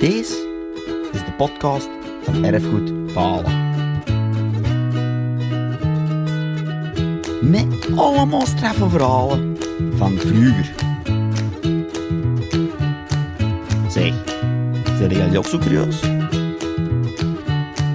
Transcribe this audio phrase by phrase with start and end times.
[0.00, 0.48] Deze
[1.12, 1.88] is de podcast
[2.22, 3.68] van Erfgoed Balen.
[7.40, 9.56] Met allemaal straffe verhalen
[9.96, 10.74] van vroeger.
[13.88, 14.14] Zeg,
[14.98, 16.00] zijn jullie ook zo curieus?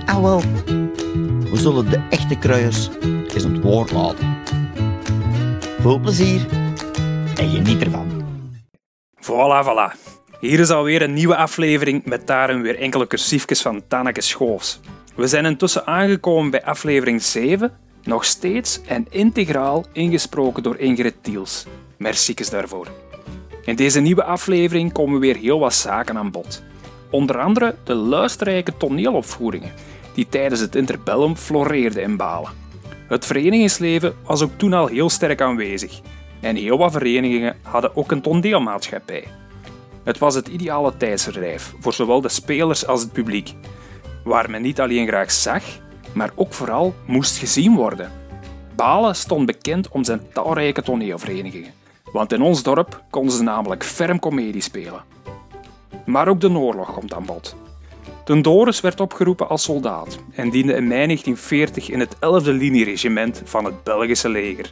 [0.05, 0.41] Ah wel,
[1.51, 2.89] we zullen de echte kruiers
[3.33, 4.37] eens het woord laten.
[5.79, 6.45] Veel plezier
[7.35, 8.07] en geniet ervan.
[9.21, 10.04] Voilà, voilà.
[10.39, 14.79] Hier is alweer een nieuwe aflevering met daarin weer enkele cursiefjes van Tanneke Schoofs.
[15.15, 17.71] We zijn intussen aangekomen bij aflevering 7,
[18.03, 21.65] nog steeds en integraal ingesproken door Ingrid Tiels.
[21.97, 22.87] Merciekes daarvoor.
[23.65, 26.63] In deze nieuwe aflevering komen weer heel wat zaken aan bod.
[27.09, 29.71] Onder andere de luisterrijke toneelopvoeringen,
[30.13, 32.51] die tijdens het interbellum floreerden in Balen.
[33.07, 35.99] Het verenigingsleven was ook toen al heel sterk aanwezig.
[36.41, 39.27] En heel wat verenigingen hadden ook een toneelmaatschappij.
[40.05, 43.53] Het was het ideale tijdsverdrijf voor zowel de spelers als het publiek,
[44.23, 45.63] waar men niet alleen graag zag,
[46.13, 48.11] maar ook vooral moest gezien worden.
[48.75, 51.73] Balen stond bekend om zijn talrijke toneelverenigingen,
[52.11, 55.03] want in ons dorp konden ze namelijk ferm comedie spelen.
[56.05, 57.55] Maar ook de oorlog komt aan bod.
[58.25, 63.41] Ten Doris werd opgeroepen als soldaat en diende in mei 1940 in het 11e linieregiment
[63.45, 64.71] van het Belgische leger.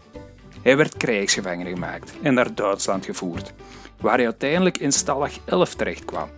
[0.61, 3.53] Hij werd krijgsgevangene gemaakt en naar Duitsland gevoerd,
[4.03, 6.29] waar hij uiteindelijk in Stalag 11 terechtkwam.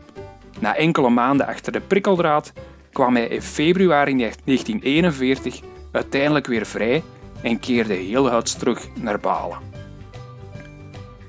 [0.60, 2.54] Na enkele maanden achter de prikkeldraad
[2.92, 5.60] kwam hij in februari 1941
[5.92, 7.04] uiteindelijk weer vrij
[7.42, 9.58] en keerde heel huids terug naar Balen.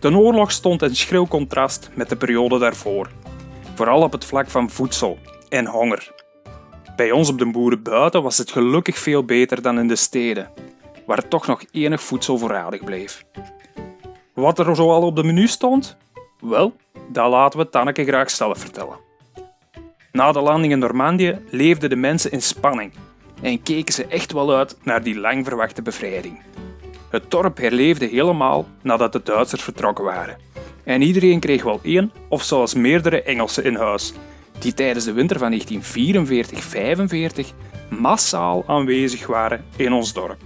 [0.00, 3.10] De oorlog stond in schril contrast met de periode daarvoor,
[3.74, 6.12] vooral op het vlak van voedsel en honger.
[6.96, 10.50] Bij ons op de boeren buiten was het gelukkig veel beter dan in de steden,
[11.06, 13.24] waar toch nog enig voedsel voorradig bleef.
[14.34, 15.96] Wat er zoal op de menu stond?
[16.48, 16.76] Wel,
[17.08, 18.96] dat laten we Tanneke graag zelf vertellen.
[20.12, 22.92] Na de landing in Normandië leefden de mensen in spanning
[23.42, 26.42] en keken ze echt wel uit naar die lang verwachte bevrijding.
[27.10, 30.36] Het dorp herleefde helemaal nadat de Duitsers vertrokken waren.
[30.84, 34.12] En iedereen kreeg wel één of zelfs meerdere Engelsen in huis,
[34.58, 37.46] die tijdens de winter van 1944-45
[37.98, 40.42] massaal aanwezig waren in ons dorp.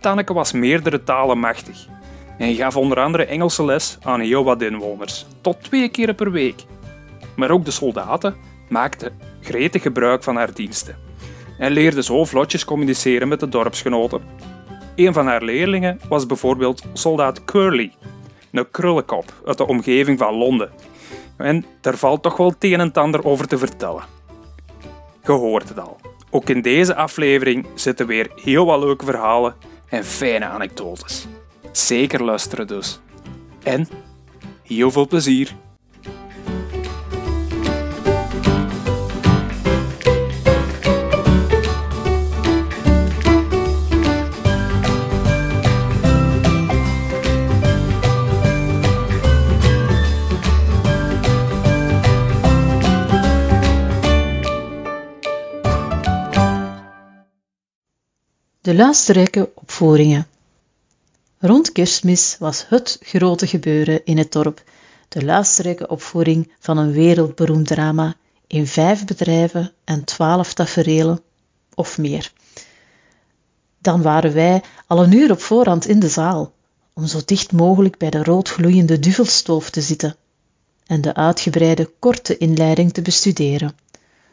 [0.00, 1.86] Tanneke was meerdere talen machtig
[2.38, 6.64] en gaf onder andere Engelse les aan heel wat inwoners, tot twee keer per week.
[7.36, 8.36] Maar ook de soldaten
[8.68, 10.96] maakten gretig gebruik van haar diensten
[11.58, 14.22] en leerde zo vlotjes communiceren met de dorpsgenoten.
[14.96, 17.92] Een van haar leerlingen was bijvoorbeeld soldaat Curly,
[18.52, 20.70] een krullenkop uit de omgeving van Londen.
[21.36, 24.02] En daar valt toch wel het een en ander over te vertellen.
[25.24, 25.96] Je hoort het al.
[26.30, 29.54] Ook in deze aflevering zitten weer heel wat leuke verhalen
[29.88, 31.26] en fijne anekdotes.
[31.76, 33.00] Zeker luisteren dus.
[33.62, 33.88] En
[34.62, 35.56] heel veel plezier.
[58.60, 60.33] De luisterrijke opvoeringen.
[61.44, 64.62] Rond kerstmis was het grote gebeuren in het dorp,
[65.08, 68.14] de luisterrijke opvoering van een wereldberoemd drama
[68.46, 71.20] in vijf bedrijven en twaalf taferelen
[71.74, 72.32] of meer.
[73.78, 76.52] Dan waren wij al een uur op voorhand in de zaal,
[76.92, 80.16] om zo dicht mogelijk bij de roodgloeiende duvelstoof te zitten
[80.86, 83.76] en de uitgebreide korte inleiding te bestuderen,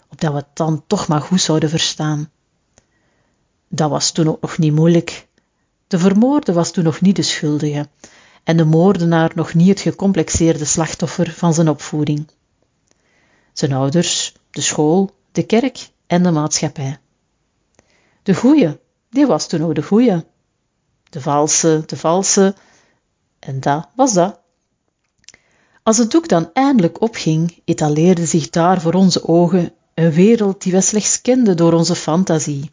[0.09, 2.31] opdat we het dan toch maar goed zouden verstaan.
[3.67, 5.29] Dat was toen ook nog niet moeilijk.
[5.91, 7.87] De vermoorde was toen nog niet de schuldige
[8.43, 12.27] en de moordenaar nog niet het gecomplexeerde slachtoffer van zijn opvoeding.
[13.53, 16.99] Zijn ouders, de school, de kerk en de maatschappij.
[18.23, 18.79] De goeie,
[19.09, 20.23] die was toen ook de goeie.
[21.09, 22.55] De valse, de valse,
[23.39, 24.39] en dat was dat.
[25.83, 30.71] Als het doek dan eindelijk opging, etaleerde zich daar voor onze ogen een wereld die
[30.71, 32.71] we slechts kenden door onze fantasie.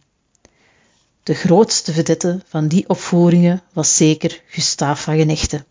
[1.29, 5.65] De grootste vedette van die opvoeringen was zeker Gustaaf van Genechte.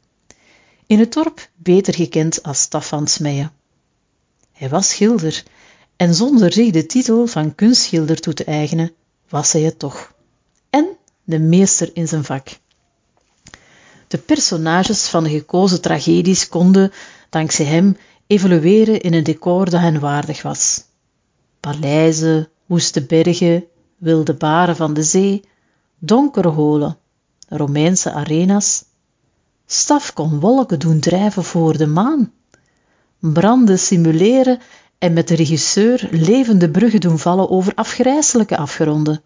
[0.87, 3.07] In het dorp beter gekend als Staf van.
[4.53, 5.43] Hij was schilder
[5.95, 8.91] en zonder zich de titel van kunstschilder toe te eigenen,
[9.29, 10.13] was hij het toch.
[10.69, 10.87] En
[11.23, 12.47] de meester in zijn vak.
[14.07, 16.91] De personages van de gekozen tragedies konden,
[17.29, 20.83] dankzij hem, evolueren in een decor dat hen waardig was.
[21.59, 23.65] Paleizen, woeste bergen,
[23.97, 25.43] wilde baren van de zee,
[25.99, 26.97] donkere holen,
[27.49, 28.83] Romeinse arena's.
[29.65, 32.33] Staf kon wolken doen drijven voor de maan,
[33.19, 34.59] branden simuleren
[34.97, 39.21] en met de regisseur levende bruggen doen vallen over afgrijselijke afgronden.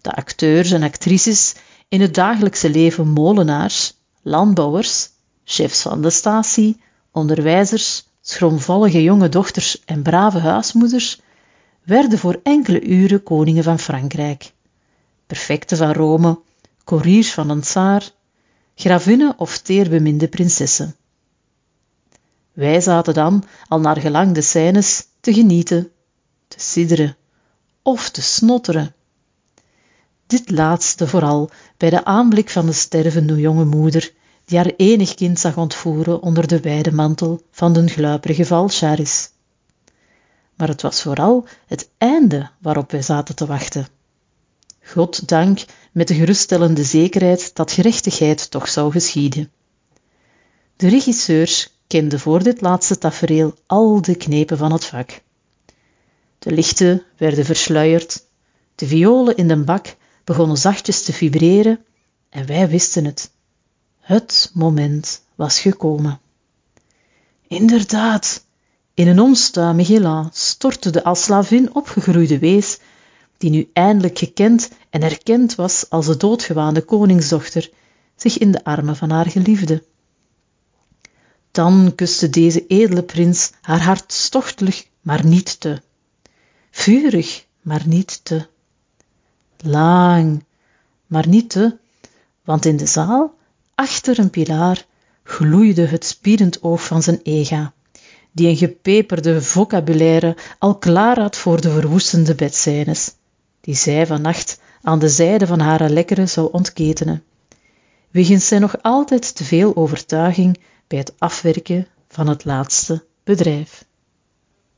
[0.00, 1.54] De acteurs en actrices
[1.88, 5.10] in het dagelijkse leven molenaars, landbouwers,
[5.44, 6.80] chefs van de statie,
[7.12, 11.20] onderwijzers, schroomvallige jonge dochters en brave huismoeders
[11.84, 14.52] werden voor enkele uren koningen van Frankrijk,
[15.26, 16.40] perfecten van Rome,
[16.84, 18.10] couriers van een tsaar,
[18.74, 20.96] gravinnen of teerbeminde prinsessen.
[22.52, 25.90] Wij zaten dan, al naar gelang de scènes, te genieten,
[26.48, 27.16] te sidderen
[27.82, 28.94] of te snotteren.
[30.26, 34.12] Dit laatste vooral bij de aanblik van de stervende jonge moeder,
[34.44, 39.30] die haar enig kind zag ontvoeren onder de wijde mantel van den gluiperige valcharis.
[40.56, 43.86] Maar het was vooral het einde waarop wij zaten te wachten.
[44.82, 49.50] God dank met de geruststellende zekerheid dat gerechtigheid toch zou geschieden.
[50.76, 55.20] De regisseurs kenden voor dit laatste tafereel al de knepen van het vak.
[56.38, 58.24] De lichten werden versluierd,
[58.74, 61.84] de violen in de bak begonnen zachtjes te vibreren
[62.28, 63.30] en wij wisten het.
[64.00, 66.20] Het moment was gekomen.
[67.48, 68.44] Inderdaad,
[68.94, 72.78] in een onstuimig elan stortte de als slavin opgegroeide wees,
[73.38, 77.70] die nu eindelijk gekend en erkend was als de doodgewaande koningsdochter,
[78.16, 79.82] zich in de armen van haar geliefde.
[81.50, 85.82] Dan kuste deze edele prins haar hart stochtelijk, maar niet te.
[86.70, 88.46] Vurig, maar niet te.
[89.56, 90.44] Lang,
[91.06, 91.76] maar niet te,
[92.44, 93.34] want in de zaal,
[93.74, 94.86] achter een pilaar,
[95.22, 97.72] gloeide het spierend oog van zijn ega,
[98.34, 103.14] die een gepeperde vocabulaire al klaar had voor de verwoestende bedscènes,
[103.60, 107.22] die zij vannacht aan de zijde van hare lekkere zou ontketenen,
[108.10, 113.84] wegens zij nog altijd te veel overtuiging bij het afwerken van het laatste bedrijf.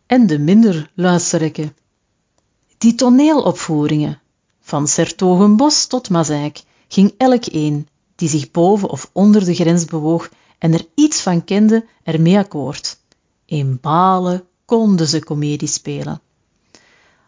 [0.07, 1.73] En de minder luisterrijke.
[2.79, 4.21] Die toneelopvoeringen,
[4.61, 10.31] van Sertogenbos tot Mazeik, ging elk een die zich boven of onder de grens bewoog
[10.59, 12.99] en er iets van kende, ermee akkoord.
[13.47, 16.21] In balen konden ze komedie spelen.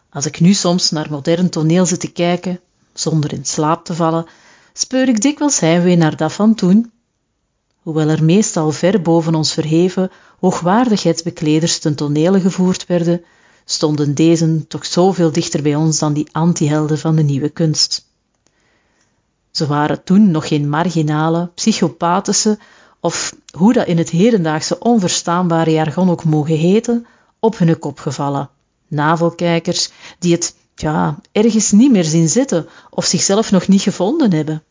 [0.09, 2.59] Als ik nu soms naar modern toneel zit te kijken,
[2.93, 4.25] zonder in slaap te vallen,
[4.73, 6.91] speur ik dikwijls heimwee naar dat van toen,
[7.81, 13.23] hoewel er meestal ver boven ons verheven hoogwaardigheidsbekleders ten tonele gevoerd werden,
[13.65, 18.07] stonden deze toch zoveel dichter bij ons dan die antihelden van de nieuwe kunst.
[19.51, 22.59] Ze waren toen nog geen marginale, psychopathische
[22.99, 27.05] of, hoe dat in het hedendaagse onverstaanbare jargon ook mogen heten,
[27.39, 28.49] op hun kop gevallen.
[28.87, 34.63] Navelkijkers die het, ja, ergens niet meer zien zitten of zichzelf nog niet gevonden hebben.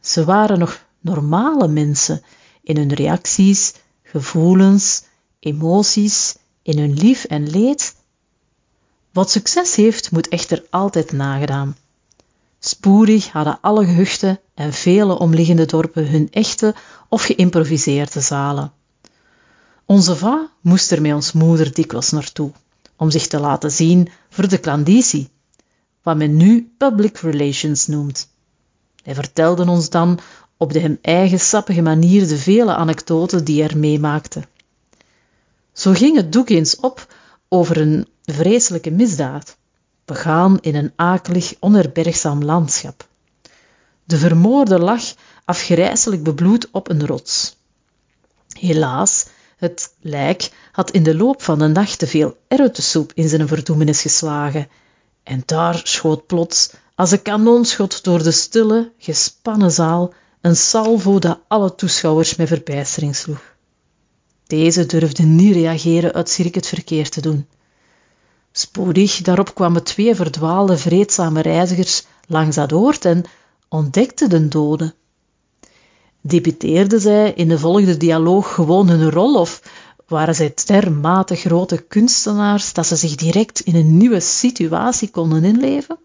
[0.00, 2.22] Ze waren nog normale mensen
[2.62, 5.02] in hun reacties, gevoelens,
[5.40, 7.96] emoties, in hun lief en leed.
[9.12, 11.76] Wat succes heeft, moet echter altijd nagedaan.
[12.58, 16.74] Spoedig hadden alle gehuchten en vele omliggende dorpen hun echte
[17.08, 18.72] of geïmproviseerde zalen.
[19.86, 22.52] Onze va moest er met ons moeder dikwijls naartoe,
[22.96, 25.28] om zich te laten zien voor de klandizie,
[26.02, 28.28] wat men nu public relations noemt.
[29.02, 30.18] Hij vertelde ons dan
[30.56, 34.42] op de hem eigen sappige manier de vele anekdoten die hij er meemaakte.
[35.72, 37.14] Zo ging het doek eens op
[37.48, 39.56] over een vreselijke misdaad,
[40.04, 43.08] begaan in een akelig, onherbergzaam landschap.
[44.08, 45.02] De vermoorde lag
[45.44, 47.56] afgrijselijk bebloed op een rots.
[48.58, 53.48] Helaas, het lijk had in de loop van de nacht te veel erwtensoep in zijn
[53.48, 54.68] verdoemenis geslagen,
[55.22, 61.40] en daar schoot plots, als een kanonschot door de stille, gespannen zaal, een salvo dat
[61.48, 63.42] alle toeschouwers met verbijstering sloeg.
[64.46, 67.48] Deze durfden niet reageren uit schrik het verkeer te doen.
[68.52, 73.24] Spoedig daarop kwamen twee verdwaalde, vreedzame reizigers langs dat oord en
[73.68, 74.94] ontdekten de dode.
[76.20, 79.62] Debuteerden zij in de volgende dialoog gewoon hun rol of
[80.06, 85.98] waren zij dermate grote kunstenaars dat ze zich direct in een nieuwe situatie konden inleven?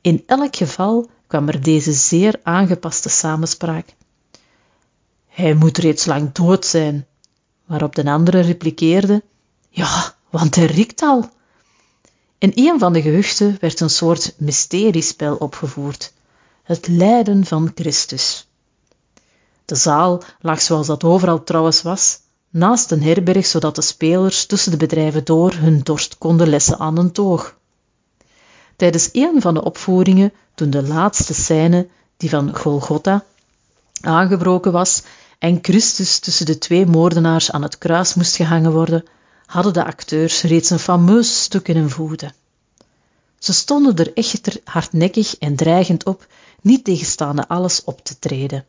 [0.00, 3.94] In elk geval kwam er deze zeer aangepaste samenspraak.
[5.28, 7.06] Hij moet reeds lang dood zijn,
[7.66, 9.22] waarop de andere repliceerde,
[9.68, 11.30] ja, want hij riekt al.
[12.38, 16.12] In een van de gehuchten werd een soort mysteriespel opgevoerd,
[16.68, 18.48] het lijden van Christus.
[19.64, 22.18] De zaal lag zoals dat overal trouwens was,
[22.50, 26.98] naast een herberg, zodat de spelers tussen de bedrijven door hun dorst konden lessen aan
[26.98, 27.56] een toog.
[28.76, 33.24] Tijdens een van de opvoeringen, toen de laatste scène, die van Golgotha,
[34.00, 35.02] aangebroken was
[35.38, 39.04] en Christus tussen de twee moordenaars aan het kruis moest gehangen worden,
[39.46, 42.34] hadden de acteurs reeds een fameus stuk in hun voeten.
[43.38, 46.26] Ze stonden er echter hardnekkig en dreigend op,
[46.62, 48.64] niet tegenstaande alles op te treden.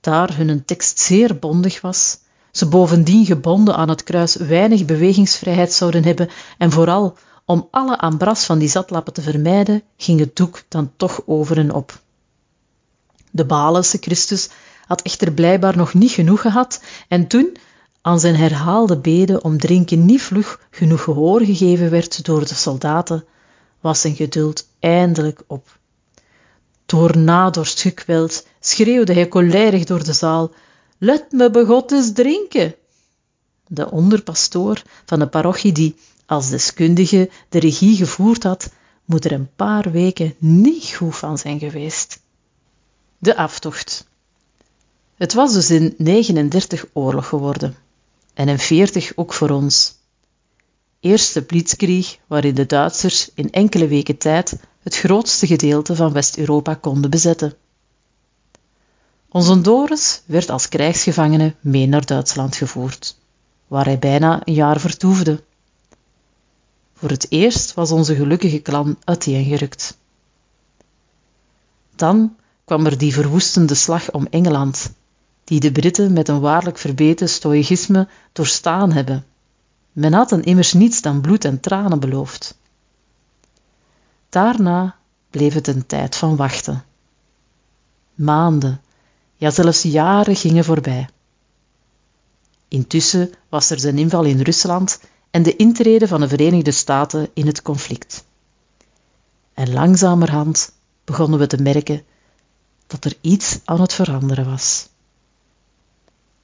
[0.00, 2.18] Daar hun tekst zeer bondig was,
[2.50, 8.44] ze bovendien gebonden aan het kruis weinig bewegingsvrijheid zouden hebben en vooral om alle ambras
[8.44, 12.00] van die zatlappen te vermijden, ging het doek dan toch over en op.
[13.30, 14.48] De Balense Christus
[14.86, 17.56] had echter blijkbaar nog niet genoeg gehad en toen
[18.02, 23.24] aan zijn herhaalde beden om drinken niet vlug genoeg gehoor gegeven werd door de soldaten,
[23.80, 25.78] was zijn geduld eindelijk op.
[26.86, 30.52] Door nadorst gekweld schreeuwde hij kolerig door de zaal:
[30.98, 32.74] Let me begot eens drinken!
[33.66, 38.70] De onderpastoor van de parochie die, als deskundige, de regie gevoerd had,
[39.04, 42.20] moet er een paar weken niet goed van zijn geweest.
[43.18, 44.06] De aftocht.
[45.14, 47.76] Het was dus in 39 oorlog geworden
[48.34, 49.94] en in 40 ook voor ons.
[51.00, 57.10] Eerste blitzkrieg waarin de Duitsers in enkele weken tijd het grootste gedeelte van West-Europa konden
[57.10, 57.54] bezetten.
[59.28, 63.16] Onze Doris werd als krijgsgevangene mee naar Duitsland gevoerd,
[63.66, 65.42] waar hij bijna een jaar vertoefde.
[66.94, 69.98] Voor het eerst was onze gelukkige klan uiteengerukt.
[71.94, 74.92] Dan kwam er die verwoestende slag om Engeland,
[75.44, 79.24] die de Britten met een waarlijk verbeten stoïcisme doorstaan hebben.
[79.96, 82.58] Men had hen immers niets dan bloed en tranen beloofd.
[84.28, 84.96] Daarna
[85.30, 86.84] bleef het een tijd van wachten.
[88.14, 88.80] Maanden,
[89.36, 91.08] ja zelfs jaren gingen voorbij.
[92.68, 95.00] Intussen was er de inval in Rusland
[95.30, 98.24] en de intrede van de Verenigde Staten in het conflict.
[99.54, 100.72] En langzamerhand
[101.04, 102.04] begonnen we te merken
[102.86, 104.88] dat er iets aan het veranderen was.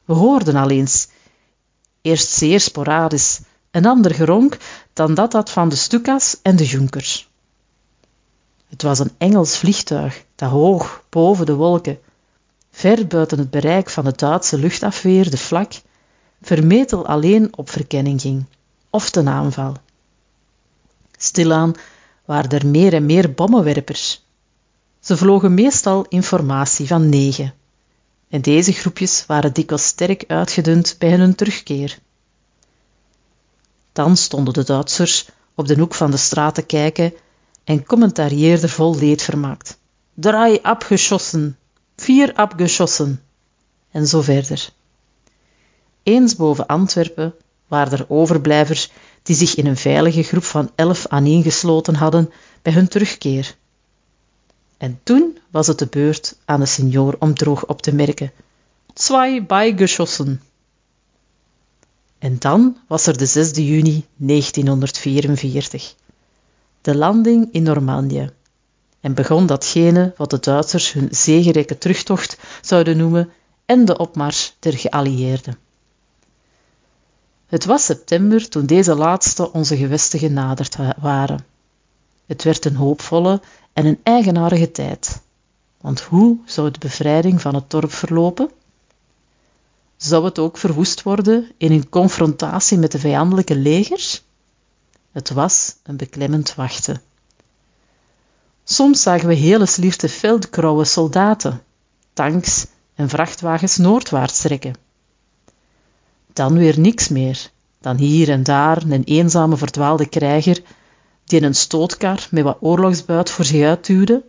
[0.05, 1.09] We hoorden al eens,
[2.03, 3.41] eerst zeer sporadisch,
[3.71, 4.57] een ander geronk
[4.93, 7.31] dan dat had van de Stukas en de Junkers.
[8.69, 11.99] Het was een Engels vliegtuig dat hoog boven de wolken,
[12.71, 15.73] ver buiten het bereik van de Duitse luchtafweer, de vlak,
[16.43, 18.45] vermetel alleen op verkenning ging,
[18.91, 19.77] of ten aanval.
[21.19, 21.75] Stilaan
[22.25, 24.25] waren er meer en meer bommenwerpers.
[25.01, 27.55] Ze vlogen meestal in formatie van negen.
[28.33, 31.99] En deze groepjes waren dikwijls sterk uitgedund bij hun terugkeer.
[33.93, 37.13] Dan stonden de Duitsers op de hoek van de straat te kijken
[37.65, 39.79] en commentarieerden vol leedvermaakt.
[40.15, 41.59] Drei abgeschossen,
[41.97, 43.23] vier abgeschossen,
[43.91, 44.71] en zo verder.
[46.03, 47.35] Eens boven Antwerpen
[47.67, 48.91] waren er overblijvers
[49.23, 53.57] die zich in een veilige groep van elf aaneengesloten hadden bij hun terugkeer.
[54.83, 58.33] En toen was het de beurt aan de signor om droog op te merken.
[58.95, 60.43] Zwei beigeschossen.
[62.19, 65.95] En dan was er de 6 juni 1944.
[66.81, 68.31] De landing in Normandië.
[69.01, 73.31] En begon datgene wat de Duitsers hun zegerijke terugtocht zouden noemen
[73.67, 75.59] en de opmars der geallieerden.
[77.47, 81.52] Het was september toen deze laatste onze gewesten genaderd waren.
[82.27, 83.41] Het werd een hoopvolle
[83.73, 85.21] en een eigenaardige tijd.
[85.81, 88.51] Want hoe zou de bevrijding van het dorp verlopen?
[89.97, 94.23] Zou het ook verwoest worden in een confrontatie met de vijandelijke legers?
[95.13, 97.03] Het was een beklemmend wachten.
[98.65, 101.63] Soms zagen we hele slierte veldkrauwe soldaten,
[102.13, 104.75] tanks en vrachtwagens noordwaarts trekken.
[106.33, 107.51] Dan weer niks meer
[107.81, 110.63] dan hier en daar een eenzame verdwaalde krijger
[111.25, 114.23] die een stootkar met wat oorlogsbuit voor zich uitduwde.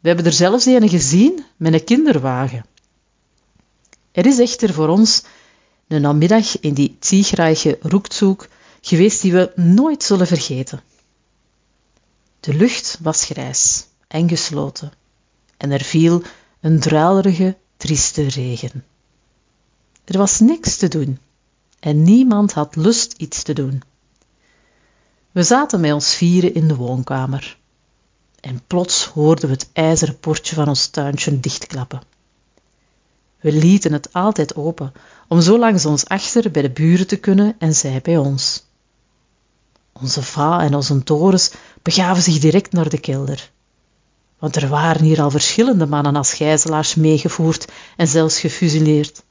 [0.00, 2.66] We hebben er zelfs een gezien met een kinderwagen.
[4.12, 5.22] Er is echter voor ons
[5.88, 8.48] een namiddag in die ziegrijke roekzoek
[8.80, 10.82] geweest die we nooit zullen vergeten.
[12.40, 14.92] De lucht was grijs en gesloten
[15.56, 16.22] en er viel
[16.60, 18.84] een druilerige, trieste regen.
[20.04, 21.18] Er was niks te doen
[21.80, 23.82] en niemand had lust iets te doen.
[25.34, 27.58] We zaten met ons vieren in de woonkamer.
[28.40, 32.02] En plots hoorden we het ijzeren poortje van ons tuintje dichtklappen.
[33.40, 34.92] We lieten het altijd open,
[35.28, 38.64] om zo langs ons achter bij de buren te kunnen en zij bij ons.
[39.92, 43.50] Onze va en onze Doris begaven zich direct naar de kelder.
[44.38, 49.22] Want er waren hier al verschillende mannen als gijzelaars meegevoerd en zelfs gefusileerd.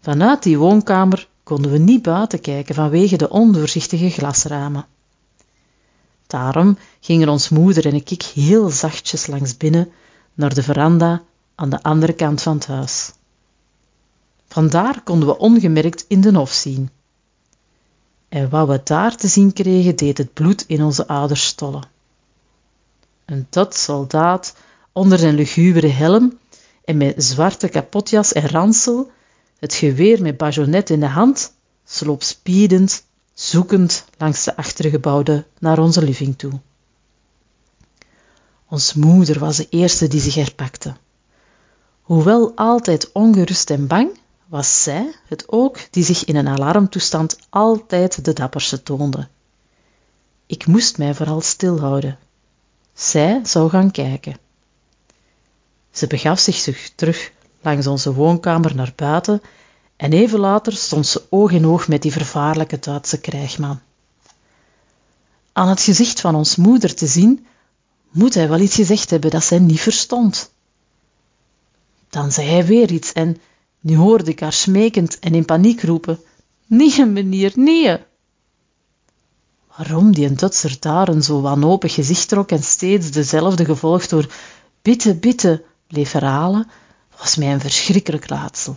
[0.00, 4.86] Vanuit die woonkamer konden we niet buiten kijken vanwege de ondoorzichtige glasramen.
[6.26, 9.92] Daarom gingen ons moeder en ik heel zachtjes langs binnen
[10.34, 11.22] naar de veranda
[11.54, 13.12] aan de andere kant van het huis.
[14.48, 16.90] Vandaar konden we ongemerkt in de hof zien,
[18.28, 21.88] en wat we daar te zien kregen deed het bloed in onze aders stollen.
[23.24, 24.56] Een Duits soldaat
[24.92, 26.38] onder zijn lugubere helm
[26.84, 29.10] en met zwarte kapotjas en ransel,
[29.58, 31.52] het geweer met bajonet in de hand,
[31.84, 36.60] sloop spiedend, zoekend langs de achtergebouwde naar onze living toe.
[38.68, 40.96] Ons moeder was de eerste die zich herpakte.
[42.02, 48.24] Hoewel altijd ongerust en bang, was zij het ook die zich in een alarmtoestand altijd
[48.24, 49.28] de dapperste toonde.
[50.46, 52.18] Ik moest mij vooral stilhouden.
[52.94, 54.36] Zij zou gaan kijken.
[55.90, 57.32] Ze begaf zich terug
[57.66, 59.42] langs onze woonkamer naar buiten
[59.96, 63.80] en even later stond ze oog in oog met die vervaarlijke Duitse krijgman.
[65.52, 67.46] Aan het gezicht van ons moeder te zien,
[68.10, 70.52] moet hij wel iets gezegd hebben dat zij niet verstond.
[72.08, 73.36] Dan zei hij weer iets en
[73.80, 76.20] nu hoorde ik haar smekend en in paniek roepen:
[76.66, 77.98] Nee, meneer, nee!
[79.76, 84.32] Waarom die een Duitser daar een zo wanhopig gezicht trok en steeds dezelfde gevolgd door
[84.82, 86.70] bitte, bitte bleef herhalen,
[87.18, 88.76] was mij een verschrikkelijk raadsel.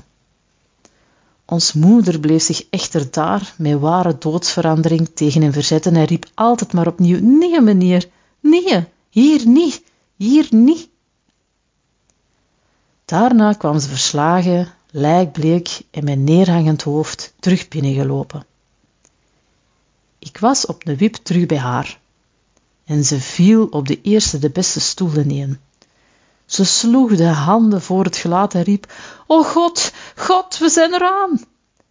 [1.45, 6.73] Ons moeder bleef zich echter daar met ware doodsverandering tegen hem verzetten en riep altijd
[6.73, 9.83] maar opnieuw: Nee, meneer, nee, hier niet,
[10.15, 10.89] hier niet.
[13.05, 18.45] Daarna kwam ze verslagen, lijkbleek en met neerhangend hoofd terug binnengelopen.
[20.19, 21.99] Ik was op de wip terug bij haar
[22.85, 25.59] en ze viel op de eerste de beste stoel neer.
[26.49, 28.93] Ze sloeg de handen voor het gelaat en riep:
[29.27, 31.39] O God, God, we zijn eraan!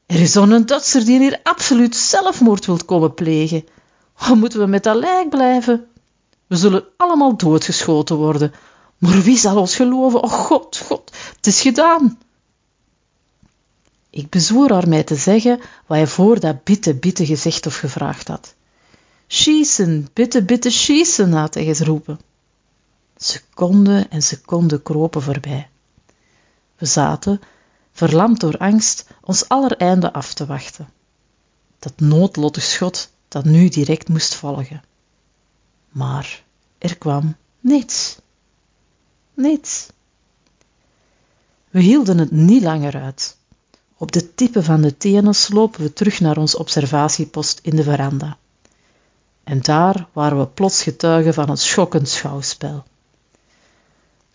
[0.06, 3.64] Er is zo'n Duitser die hier absoluut zelfmoord wilt komen plegen.
[4.12, 5.86] Hoe moeten we met dat lijk blijven?
[6.46, 8.52] We zullen allemaal doodgeschoten worden.
[8.98, 10.22] Maar wie zal ons geloven?
[10.22, 12.18] O God, God, het is gedaan.
[14.10, 18.28] Ik bezwoer haar mij te zeggen wat hij voor dat bitte, bitte gezegd of gevraagd
[18.28, 18.54] had.
[19.26, 22.18] Schießen, bitte, bitte schießen, had hij geroepen.
[23.20, 25.68] Seconden en seconden kropen voorbij.
[26.76, 27.40] We zaten,
[27.92, 30.88] verlamd door angst, ons aller einde af te wachten.
[31.78, 34.82] Dat noodlottig schot dat nu direct moest volgen.
[35.88, 36.44] Maar
[36.78, 38.18] er kwam niets.
[39.34, 39.88] Niets.
[41.70, 43.36] We hielden het niet langer uit.
[43.96, 48.38] Op de tippen van de tenen slopen we terug naar ons observatiepost in de veranda.
[49.44, 52.84] En daar waren we plots getuigen van een schokkend schouwspel.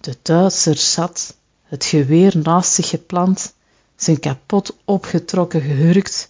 [0.03, 3.53] De Duitser zat, het geweer naast zich geplant,
[3.95, 6.29] zijn kapot opgetrokken gehurkt,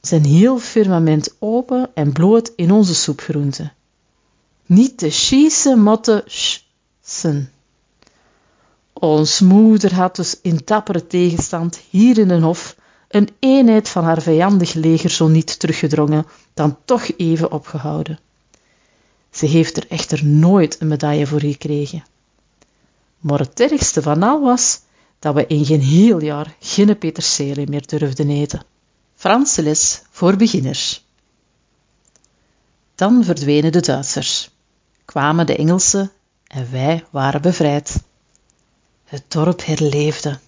[0.00, 3.72] zijn heel firmament open en bloot in onze soepgroente.
[4.66, 7.50] Niet te schiessen, maar te schen.
[8.92, 12.76] Ons moeder had dus in dappere tegenstand hier in den hof
[13.08, 18.18] een eenheid van haar vijandig leger zo niet teruggedrongen, dan toch even opgehouden.
[19.30, 22.04] Ze heeft er echter nooit een medaille voor gekregen.
[23.24, 24.80] Maar het ergste van al was
[25.18, 28.62] dat we in geen heel jaar geen peterselie meer durfden eten.
[29.14, 31.04] Franse les voor beginners.
[32.94, 34.50] Dan verdwenen de Duitsers,
[35.04, 36.10] kwamen de Engelsen
[36.46, 38.02] en wij waren bevrijd.
[39.04, 40.38] Het dorp herleefde.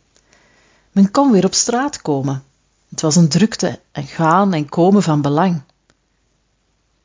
[0.93, 2.45] Men kon weer op straat komen.
[2.89, 5.63] Het was een drukte en gaan en komen van belang.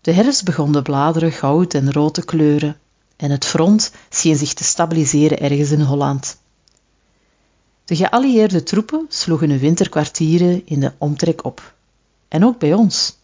[0.02, 2.80] De herfst begon de bladeren goud en rood te kleuren
[3.22, 6.38] en het front scheen zich te stabiliseren ergens in Holland.
[7.86, 11.74] De geallieerde troepen sloegen hun winterkwartieren in de omtrek op.
[12.28, 13.18] En ook bij ons.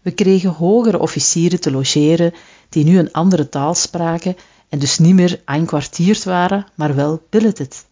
[0.00, 2.34] We kregen hogere officieren te logeren
[2.68, 4.36] die nu een andere taal spraken
[4.68, 7.84] en dus niet meer aankwartierd waren, maar wel billeted.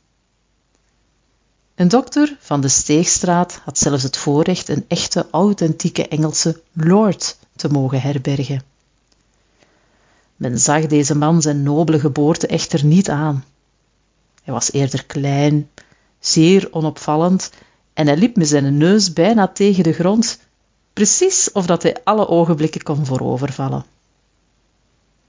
[1.75, 7.69] Een dokter van de Steegstraat had zelfs het voorrecht een echte authentieke Engelse lord te
[7.69, 8.63] mogen herbergen.
[10.41, 13.45] Men zag deze man zijn nobele geboorte echter niet aan.
[14.43, 15.71] Hij was eerder klein,
[16.19, 17.51] zeer onopvallend
[17.93, 20.39] en hij liep met zijn neus bijna tegen de grond,
[20.93, 23.85] precies of dat hij alle ogenblikken kon voorovervallen.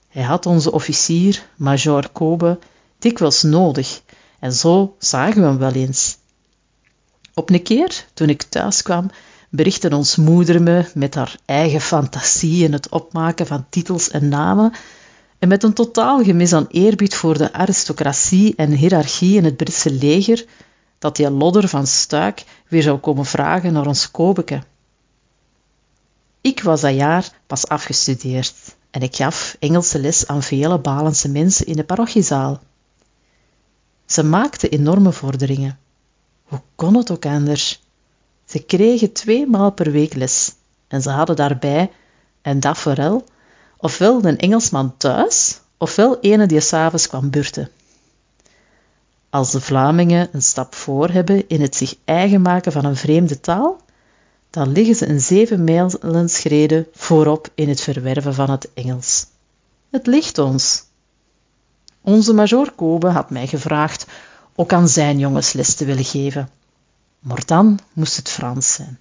[0.08, 2.60] Hij had onze officier, Major Kobe,
[3.00, 4.02] dikwijls nodig
[4.40, 6.18] en zo zagen we hem wel eens.
[7.34, 9.10] Op een keer, toen ik thuis kwam,
[9.50, 14.74] berichtte ons moeder me met haar eigen fantasie en het opmaken van titels en namen
[15.42, 19.92] en met een totaal gemis aan eerbied voor de aristocratie en hiërarchie in het Britse
[19.92, 20.46] leger,
[21.00, 24.64] dat die lodder van Stuik weer zou komen vragen naar ons Kobeke.
[26.42, 31.66] Ik was dat jaar pas afgestudeerd en ik gaf Engelse les aan vele Balense mensen
[31.66, 32.60] in de parochiezaal.
[34.06, 35.80] Ze maakten enorme vorderingen.
[36.44, 37.82] Hoe kon het ook anders?
[38.46, 40.54] Ze kregen twee maal per week les
[40.88, 41.92] en ze hadden daarbij,
[42.42, 43.24] en dat vooral,
[43.82, 47.70] ofwel een Engelsman thuis, ofwel ene die s'avonds kwam burten.
[49.30, 53.40] Als de Vlamingen een stap voor hebben in het zich eigen maken van een vreemde
[53.40, 53.82] taal,
[54.50, 59.26] dan liggen ze een zeven mijlen schreden voorop in het verwerven van het Engels.
[59.90, 60.84] Het ligt ons.
[62.02, 64.06] Onze major Kobe had mij gevraagd
[64.56, 66.50] ook aan zijn jongens les te willen geven.
[67.20, 69.00] Maar dan moest het Frans zijn.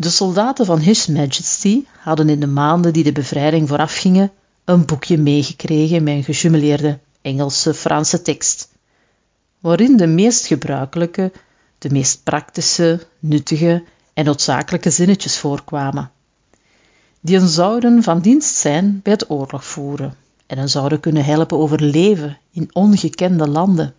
[0.00, 4.30] De soldaten van His Majesty hadden in de maanden die de bevrijding voorafgingen
[4.64, 8.72] een boekje meegekregen met een gejumeleerde Engelse Franse tekst,
[9.58, 11.32] waarin de meest gebruikelijke,
[11.78, 13.84] de meest praktische, nuttige
[14.14, 16.10] en noodzakelijke zinnetjes voorkwamen.
[17.20, 20.14] Die zouden van dienst zijn bij het oorlog voeren
[20.46, 23.94] en hen zouden kunnen helpen overleven in ongekende landen.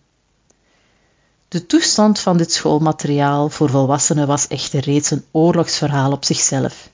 [1.52, 6.90] De toestand van dit schoolmateriaal voor volwassenen was echter reeds een oorlogsverhaal op zichzelf.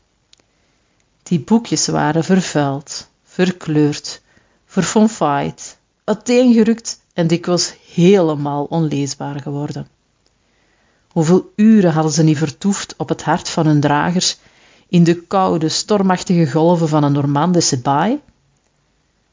[1.23, 4.21] Die boekjes waren vervuild, verkleurd,
[4.65, 9.87] verfonfaaid, uiteengerukt en dikwijls helemaal onleesbaar geworden.
[11.07, 14.37] Hoeveel uren hadden ze niet vertoefd op het hart van hun dragers
[14.87, 18.19] in de koude, stormachtige golven van een Normandische baai?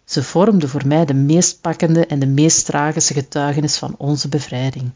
[0.05, 4.91] Ze vormden voor mij de meest pakkende en de meest tragische getuigenis van onze bevrijding.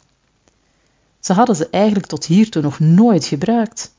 [1.21, 3.93] Ze hadden ze eigenlijk tot hiertoe nog nooit gebruikt.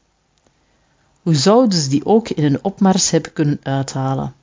[1.22, 4.34] Hoe zouden ze die ook in een opmars hebben kunnen uithalen?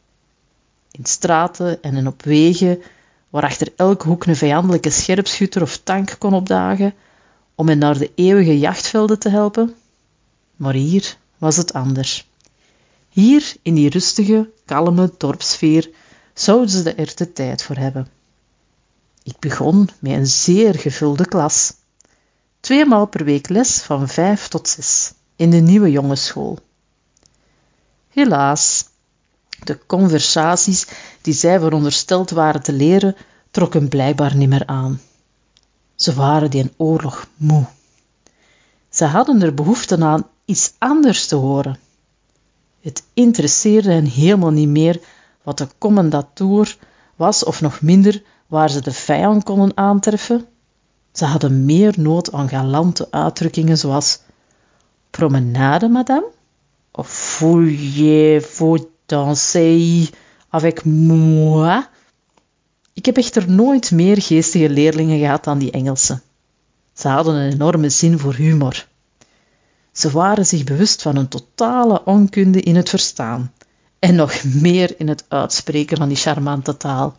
[0.90, 2.82] In straten en op wegen,
[3.30, 6.94] waar achter elke hoek een vijandelijke scherpschutter of tank kon opdagen,
[7.54, 9.74] om hen naar de eeuwige jachtvelden te helpen?
[10.56, 12.28] Maar hier was het anders.
[13.08, 15.90] Hier, in die rustige, kalme dorpsfeer,
[16.34, 18.08] zouden ze er de tijd voor hebben.
[19.22, 21.72] Ik begon met een zeer gevulde klas.
[22.66, 26.58] Tweemaal per week les van vijf tot zes in de nieuwe jongensschool.
[28.08, 28.84] Helaas,
[29.64, 30.86] de conversaties
[31.20, 33.16] die zij verondersteld waren te leren,
[33.50, 35.00] trokken blijkbaar niet meer aan.
[35.94, 37.66] Ze waren die een oorlog moe.
[38.88, 41.78] Ze hadden er behoefte aan iets anders te horen.
[42.80, 45.00] Het interesseerde hen helemaal niet meer
[45.42, 46.76] wat de commendatoor
[47.16, 50.48] was, of nog minder waar ze de vijand konden aantreffen.
[51.16, 54.18] Ze hadden meer nood aan galante uitdrukkingen zoals
[55.10, 56.26] promenade, madame,
[56.90, 60.10] of voulez-vous danser
[60.48, 61.84] avec moi?
[62.92, 66.22] Ik heb echter nooit meer geestige leerlingen gehad dan die Engelsen.
[66.92, 68.86] Ze hadden een enorme zin voor humor.
[69.92, 73.52] Ze waren zich bewust van een totale onkunde in het verstaan
[73.98, 77.16] en nog meer in het uitspreken van die charmante taal.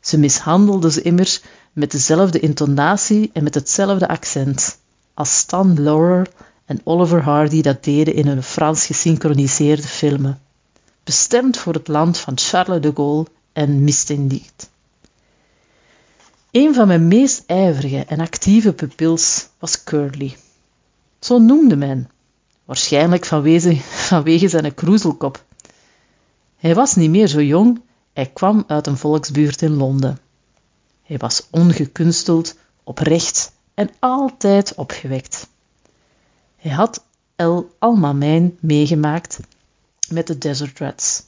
[0.00, 1.42] Ze mishandelden ze immers
[1.76, 4.78] met dezelfde intonatie en met hetzelfde accent
[5.14, 6.26] als Stan Laurel
[6.64, 10.40] en Oliver Hardy dat deden in hun Frans gesynchroniseerde filmen,
[11.04, 14.70] bestemd voor het land van Charles de Gaulle en Mistindiet.
[16.50, 20.36] Een van mijn meest ijverige en actieve pupils was Curly.
[21.18, 22.10] Zo noemde men,
[22.64, 23.76] waarschijnlijk vanwege,
[24.10, 25.44] vanwege zijn kroezelkop.
[26.56, 27.80] Hij was niet meer zo jong,
[28.12, 30.18] hij kwam uit een volksbuurt in Londen.
[31.06, 35.48] Hij was ongekunsteld, oprecht en altijd opgewekt.
[36.56, 37.04] Hij had
[37.36, 39.40] El Almamein meegemaakt
[40.08, 41.22] met de Desert Rats.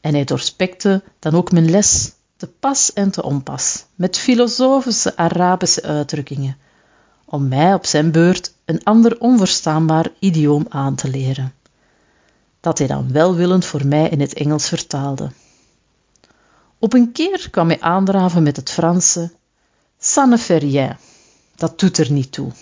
[0.00, 5.82] En hij doorspekte dan ook mijn les, te pas en te onpas, met filosofische Arabische
[5.82, 6.56] uitdrukkingen,
[7.24, 11.52] om mij op zijn beurt een ander onverstaanbaar idioom aan te leren,
[12.60, 15.30] dat hij dan welwillend voor mij in het Engels vertaalde.
[16.84, 19.32] Op een keer kwam hij aandraven met het Franse
[19.98, 20.96] Ça ne fait rien.
[21.54, 22.52] Dat doet er niet toe.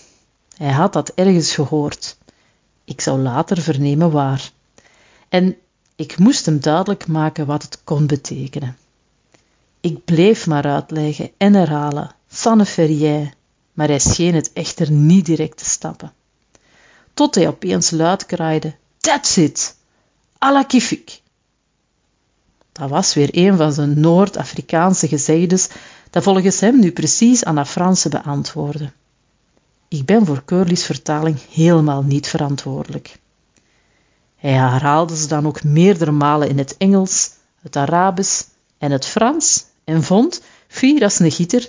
[0.57, 2.17] Hij had dat ergens gehoord.
[2.85, 4.51] Ik zou later vernemen waar.
[5.29, 5.57] En
[5.97, 8.77] ik moest hem duidelijk maken wat het kon betekenen.
[9.81, 13.35] Ik bleef maar uitleggen en herhalen, ça ne fait rien,
[13.73, 16.13] maar hij scheen het echter niet direct te stappen.
[17.15, 19.77] Tot hij opeens luid kraaide, that's it,
[20.45, 20.67] à la.
[22.73, 25.69] Dat was weer een van zijn Noord-Afrikaanse gezegdes
[26.11, 28.93] dat volgens hem nu precies aan dat Franse beantwoordde.
[29.89, 33.19] Ik ben voor Curly's vertaling helemaal niet verantwoordelijk.
[34.37, 37.31] Hij herhaalde ze dan ook meerdere malen in het Engels,
[37.61, 38.43] het Arabisch
[38.79, 41.69] en het Frans en vond, fier als een gieter,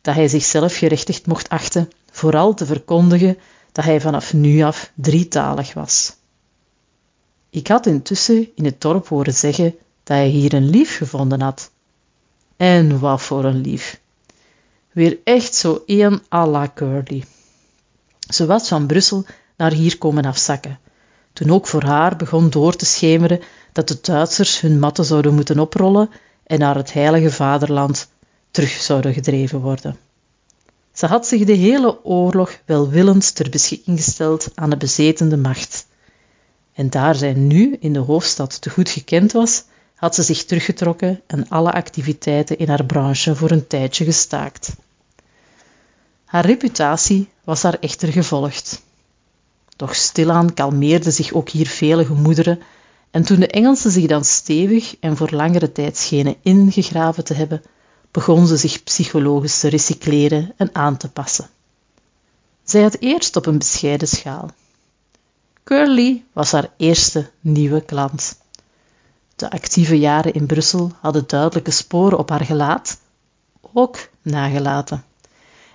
[0.00, 3.38] dat hij zichzelf gerechtigd mocht achten vooral te verkondigen
[3.72, 6.16] dat hij vanaf nu af drietalig was.
[7.50, 11.70] Ik had intussen in het dorp horen zeggen dat hij hier een lief gevonden had.
[12.56, 14.00] En wat voor een lief.
[14.92, 17.24] Weer echt zo één à la Curly.
[18.28, 19.24] Ze was van Brussel
[19.56, 20.78] naar hier komen afzakken.
[21.32, 23.40] Toen ook voor haar begon door te schemeren
[23.72, 26.10] dat de Duitsers hun matten zouden moeten oprollen
[26.46, 28.08] en naar het heilige vaderland
[28.50, 29.96] terug zouden gedreven worden.
[30.92, 35.86] Ze had zich de hele oorlog welwillend ter beschikking gesteld aan de bezetende macht.
[36.72, 39.64] En daar zij nu in de hoofdstad te goed gekend was,
[40.04, 44.72] had ze zich teruggetrokken en alle activiteiten in haar branche voor een tijdje gestaakt.
[46.24, 48.82] Haar reputatie was haar echter gevolgd.
[49.76, 52.60] Doch stilaan kalmeerden zich ook hier vele gemoederen
[53.10, 57.62] en toen de Engelsen zich dan stevig en voor langere tijd schenen ingegraven te hebben,
[58.10, 61.48] begon ze zich psychologisch te recycleren en aan te passen.
[62.64, 64.50] Zij had eerst op een bescheiden schaal.
[65.62, 68.42] Curly was haar eerste nieuwe klant.
[69.36, 72.98] De actieve jaren in Brussel hadden duidelijke sporen op haar gelaat,
[73.72, 75.04] ook nagelaten.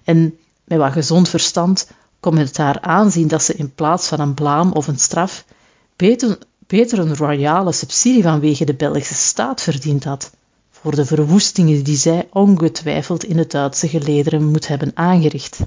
[0.04, 4.19] En met wat gezond verstand kon men het haar aanzien dat ze in plaats van
[4.19, 5.45] een blaam of een straf
[5.95, 10.32] beter, beter een royale subsidie vanwege de Belgische staat verdiend had,
[10.69, 15.60] voor de verwoestingen die zij ongetwijfeld in het Duitse gelederen moet hebben aangericht.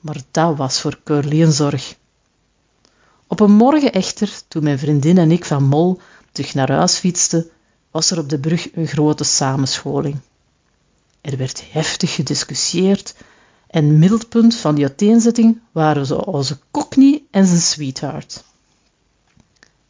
[0.00, 1.96] Maar dat was voor Curly een zorg.
[3.26, 6.00] Op een morgen echter, toen mijn vriendin en ik van Mol
[6.36, 7.50] terug naar huis fietsten,
[7.90, 10.16] was er op de brug een grote samenscholing.
[11.20, 13.14] Er werd heftig gediscussieerd
[13.66, 18.44] en middelpunt van die uiteenzetting waren zo onze Cockney en zijn sweetheart.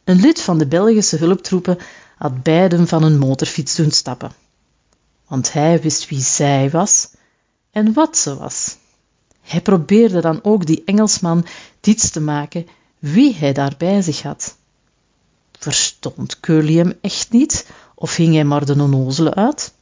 [0.03, 1.77] Een lid van de Belgische hulptroepen
[2.17, 4.31] had beiden van een motorfiets doen stappen.
[5.27, 7.09] Want hij wist wie zij was
[7.71, 8.77] en wat ze was.
[9.41, 11.45] Hij probeerde dan ook die Engelsman
[11.79, 12.67] diets te maken
[12.99, 14.57] wie hij daar bij zich had.
[15.57, 19.73] Verstond Curly hem echt niet, of hing hij maar de onnozele uit?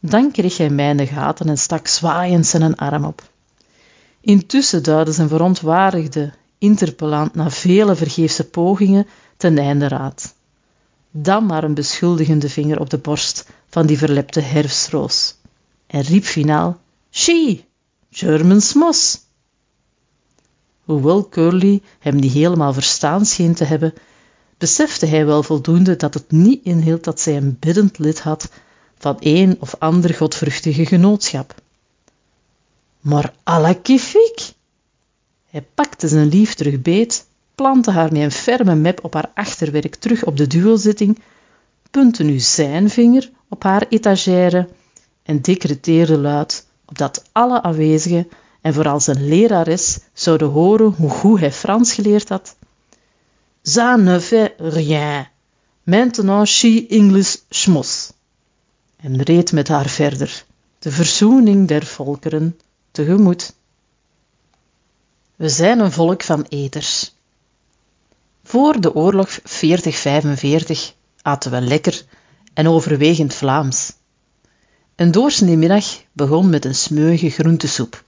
[0.00, 3.22] Dan kreeg hij mij gaten en stak zwaaiend zijn arm op.
[4.20, 10.34] Intussen duidde zijn verontwaardigde interpellant na vele vergeefse pogingen ten einde raad.
[11.10, 15.34] Dan maar een beschuldigende vinger op de borst van die verlepte herfstroos
[15.86, 17.64] en riep finaal: She,
[18.10, 19.20] German Smos.
[20.84, 23.94] Hoewel Curly hem niet helemaal verstaan scheen te hebben,
[24.64, 28.48] besefte hij wel voldoende dat het niet inhield dat zij een biddend lid had
[28.98, 31.54] van een of ander godvruchtige genootschap.
[33.00, 34.52] Maar alla kifik!
[35.50, 39.94] Hij pakte zijn lief terug beet, plantte haar met een ferme mep op haar achterwerk
[39.94, 41.18] terug op de duelzitting,
[41.90, 44.68] puntte nu zijn vinger op haar etagère
[45.22, 48.28] en decreteerde luid, opdat alle aanwezigen
[48.60, 52.56] en vooral zijn lerares zouden horen hoe goed hij Frans geleerd had.
[53.66, 54.18] Ça ne
[54.58, 55.26] rien.
[55.84, 58.12] Maintenant she English schmos.
[58.96, 60.44] En reed met haar verder,
[60.78, 62.58] de verzoening der volkeren
[62.90, 63.54] tegemoet.
[65.36, 67.14] We zijn een volk van eters.
[68.42, 69.42] Voor de oorlog 40-45
[71.22, 72.04] aten we lekker
[72.54, 73.92] en overwegend Vlaams.
[74.96, 78.04] Een doorsnee middag begon met een smeuige groentesoep,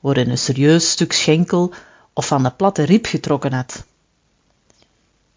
[0.00, 1.72] waarin een serieus stuk schenkel
[2.12, 3.88] of van de platte rib getrokken had.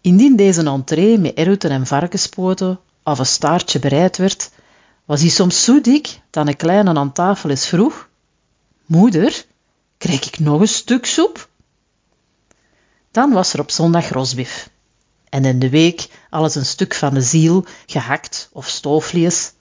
[0.04, 4.50] Indien deze entree met erwten en varkenspoten of een staartje bereid werd,
[5.04, 8.08] was hij soms zo dik dat een kleine aan tafel eens vroeg:
[8.86, 9.44] Moeder,
[9.98, 11.48] krijg ik nog een stuk soep?
[13.10, 14.70] Dan was er op zondag rosbif.
[15.28, 19.52] En in de week alles een stuk van de ziel, gehakt of stoofvlees.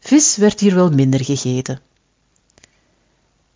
[0.00, 1.80] Vis werd hier wel minder gegeten.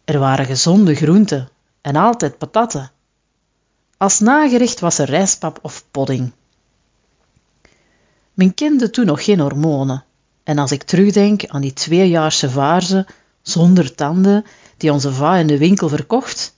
[0.04, 1.48] Er waren gezonde groenten
[1.80, 2.90] en altijd patatten.
[3.96, 6.32] Als nagerecht was er rijstpap of podding.
[8.34, 10.04] Men kende toen nog geen hormonen.
[10.42, 13.06] En als ik terugdenk aan die tweejaarse vaarze
[13.42, 14.44] zonder tanden
[14.76, 16.56] die onze va in de winkel verkocht,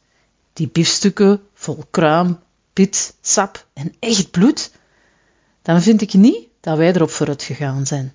[0.52, 2.38] die biefstukken vol kruim,
[2.72, 4.70] pit, sap en echt bloed,
[5.62, 8.14] dan vind ik niet dat wij erop vooruit gegaan zijn.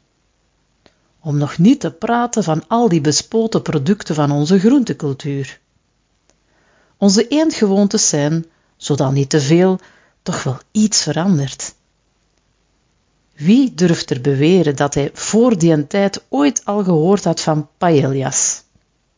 [1.19, 5.59] Om nog niet te praten van al die bespoten producten van onze groentecultuur.
[6.97, 8.45] Onze eendgewoontes zijn,
[8.83, 9.79] zodat niet te veel,
[10.21, 11.75] toch wel iets veranderd.
[13.35, 18.63] Wie durft er beweren dat hij voor die tijd ooit al gehoord had van paellas,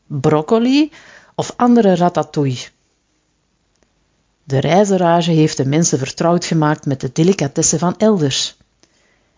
[0.07, 0.91] broccoli
[1.35, 2.67] of andere ratatouille?
[4.43, 8.57] De reizerage heeft de mensen vertrouwd gemaakt met de delicatessen van elders.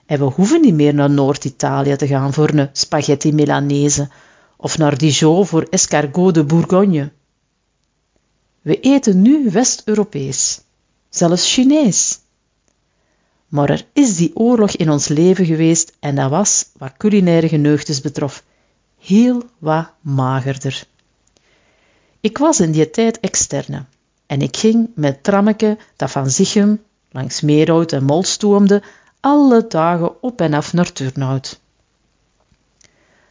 [0.06, 4.10] En we hoeven niet meer naar Noord-Italië te gaan voor een spaghetti Milanese
[4.58, 7.12] of naar Dijon voor escargot de Bourgogne.
[8.68, 10.62] We eten nu West-Europees,
[11.10, 12.20] zelfs Chinees.
[13.48, 18.02] Maar er is die oorlog in ons leven geweest en dat was, wat culinaire geneugtes
[18.02, 18.44] betrof,
[19.00, 20.88] heel wat magerder.
[22.20, 23.86] Ik was in die tijd externe
[24.26, 28.84] en ik ging met trammeke dat van Zichem langs Meerhout en Mol stoomde,
[29.20, 31.60] alle dagen op en af naar Turnhout.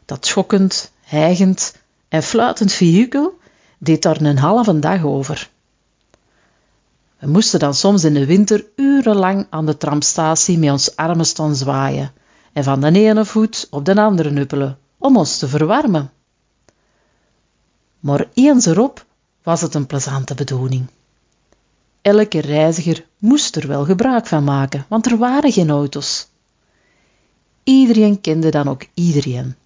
[0.05, 1.77] Dat schokkend, hijgend
[2.09, 3.39] en fluitend vehikel
[3.79, 5.51] deed daar een halve dag over.
[7.19, 11.57] We moesten dan soms in de winter urenlang aan de tramstatie met ons armen staan
[11.57, 12.13] zwaaien
[12.53, 16.11] en van de ene voet op de andere nuppelen om ons te verwarmen.
[18.01, 19.05] Maar eens erop
[19.43, 20.87] was het een plezante bedoeling.
[22.03, 26.29] Elke reiziger moest er wel gebruik van maken, want er waren geen auto's.
[27.65, 29.57] Iedereen kende dan ook iedereen.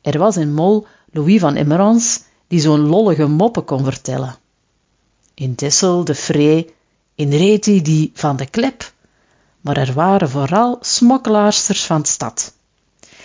[0.00, 4.36] Er was in Mol Louis van Emmerans die zo'n lollige moppen kon vertellen.
[5.34, 6.74] In Dessel de Vree,
[7.14, 8.92] in Reti die van de Klep,
[9.60, 12.54] maar er waren vooral smokkelaarsters van de stad,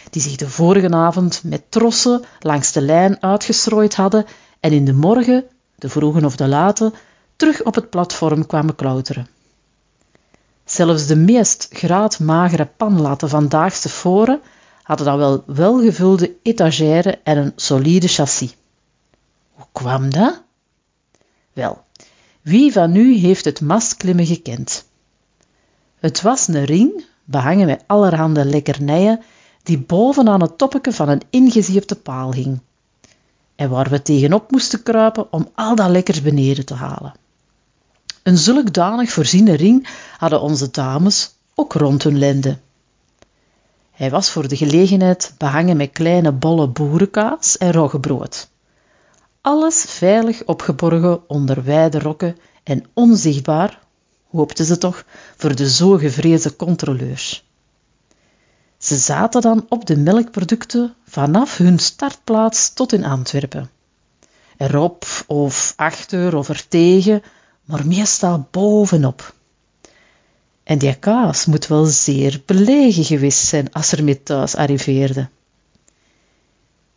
[0.10, 4.26] die zich de vorige avond met trossen langs de lijn uitgestrooid hadden
[4.60, 5.44] en in de morgen,
[5.76, 6.94] de vroege of de late,
[7.36, 9.28] terug op het platform kwamen klauteren.
[10.66, 14.42] Zelfs de meest graadmagere panlatten van daagse voren
[14.84, 18.56] hadden dan wel welgevulde etagère en een solide chassis.
[19.80, 20.42] Kwam dat?
[21.54, 21.84] Wel,
[22.42, 24.86] wie van u heeft het mastklimmen gekend?
[26.00, 29.22] Het was een ring, behangen met allerhande lekkernijen,
[29.64, 32.60] die bovenaan het toppeke van een ingeziepte paal hing.
[33.56, 37.14] En waar we tegenop moesten kruipen om al dat lekkers beneden te halen.
[38.24, 39.88] Een zulkdanig voorziene ring
[40.18, 42.58] hadden onze dames ook rond hun lende.
[43.92, 48.50] Hij was voor de gelegenheid behangen met kleine bolle boerenkaas en roggebrood.
[49.50, 53.80] Alles veilig opgeborgen onder wijde rokken en onzichtbaar,
[54.32, 55.06] hoopten ze toch,
[55.38, 57.46] voor de zo gevreesde controleurs.
[58.78, 63.70] Ze zaten dan op de melkproducten vanaf hun startplaats tot in Antwerpen.
[64.58, 67.24] Erop of achter of ertegen,
[67.64, 69.34] maar meestal bovenop.
[70.64, 75.30] En die kaas moet wel zeer belegen geweest zijn als er mee thuis arriveerde.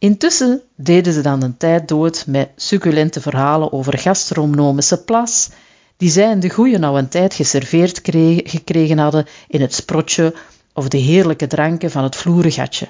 [0.03, 5.51] Intussen deden ze dan een tijd dood met succulente verhalen over gastronomische plas,
[5.97, 8.01] die zij in de goeie oude tijd geserveerd
[8.45, 10.35] gekregen hadden in het sprotje
[10.73, 12.89] of de heerlijke dranken van het vloerengatje.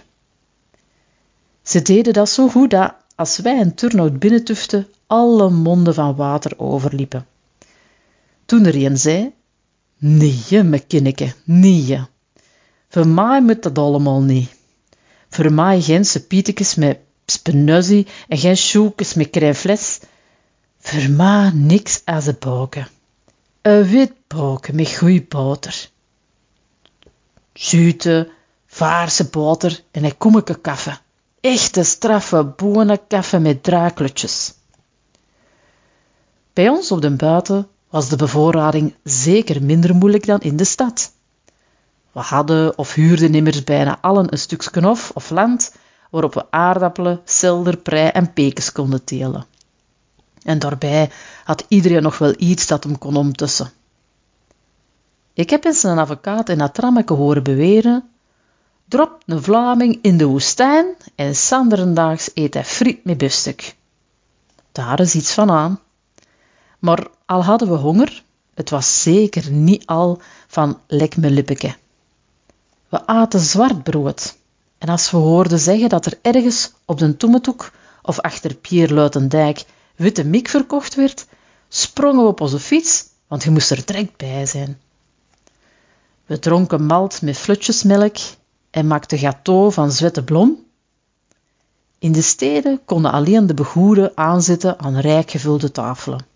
[1.63, 6.53] Ze deden dat zo goed dat, als wij een turnout binnentuften, alle monden van water
[6.57, 7.27] overliepen.
[8.45, 9.33] Toen er een zei,
[9.99, 12.01] nee, me kinneke, nee.
[12.89, 14.61] Voor mij moet dat allemaal niet.
[15.39, 20.01] Mij geen pietekes met spenuzzie en geen schoekes met crèmefles.
[20.81, 22.89] Voor mij niks als een boken.
[23.63, 25.91] Een wit boken met goeie boter.
[27.53, 28.31] Zoete,
[28.67, 30.99] vaarse boter en een kommeke kaffe.
[31.41, 34.55] Echte straffe bonenkaffe met draakletjes.
[36.53, 41.13] Bij ons op de buiten was de bevoorrading zeker minder moeilijk dan in de stad.
[42.13, 45.75] We hadden of huurden immers bijna allen een stuk knof of land
[46.11, 49.47] waarop we aardappelen, selder, prei en pekens konden telen.
[50.43, 51.11] En daarbij
[51.45, 53.71] had iedereen nog wel iets dat hem kon omtussen.
[55.33, 58.11] Ik heb eens een advocaat in Atrammeke horen beweren
[58.93, 63.75] drop een Vlaming in de woestijn en sanderendaags eet hij friet met biefstuk.
[64.73, 65.81] Daar is iets van aan.
[66.79, 68.23] Maar al hadden we honger,
[68.55, 71.75] het was zeker niet al van lek me lippeke.
[72.93, 74.37] We aten zwart brood.
[74.79, 79.65] En als we hoorden zeggen dat er ergens op de Toemetoek of achter Pierre Luitendijk
[79.97, 81.27] witte mik verkocht werd,
[81.69, 84.81] sprongen we op onze fiets, want je moest er direct bij zijn.
[86.27, 88.17] We dronken malt met flutjesmelk
[88.71, 90.65] en maakten gâteau van zwette blom.
[91.99, 96.27] In de steden konden alleen de begoeden aanzitten aan rijk gevulde tafelen.